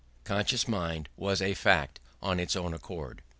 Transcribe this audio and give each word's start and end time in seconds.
_Conscious 0.25 0.67
mind 0.67 1.09
was 1.15 1.43
a 1.43 1.53
fact 1.53 1.99
on 2.23 2.39
its 2.39 2.55
own 2.55 2.73
account. 2.73 3.21